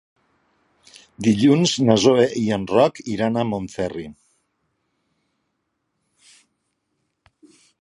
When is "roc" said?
2.71-3.01